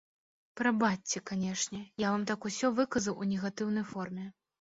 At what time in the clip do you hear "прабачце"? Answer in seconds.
0.59-1.19